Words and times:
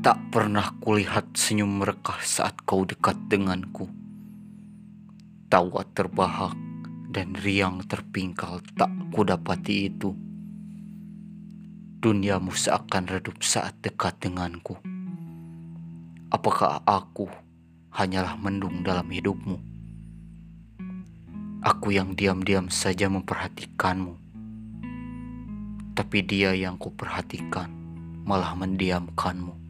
Tak 0.00 0.32
pernah 0.32 0.64
kulihat 0.80 1.36
senyum 1.36 1.84
mereka 1.84 2.16
saat 2.24 2.56
kau 2.64 2.88
dekat 2.88 3.20
denganku. 3.28 3.84
Tawa 5.52 5.84
terbahak 5.92 6.56
dan 7.12 7.36
riang 7.36 7.84
terpingkal 7.84 8.64
tak 8.80 8.88
kudapati 9.12 9.92
itu. 9.92 10.16
Duniamu 12.00 12.48
seakan 12.48 13.12
redup 13.12 13.44
saat 13.44 13.76
dekat 13.84 14.16
denganku. 14.24 14.80
Apakah 16.32 16.80
aku 16.88 17.28
hanyalah 17.92 18.40
mendung 18.40 18.80
dalam 18.80 19.04
hidupmu? 19.04 19.60
Aku 21.60 21.92
yang 21.92 22.16
diam-diam 22.16 22.72
saja 22.72 23.04
memperhatikanmu. 23.12 24.16
Tapi 25.92 26.18
dia 26.24 26.56
yang 26.56 26.80
kuperhatikan 26.80 27.68
malah 28.24 28.56
mendiamkanmu. 28.56 29.69